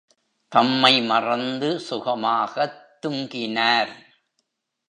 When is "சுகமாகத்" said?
1.89-3.05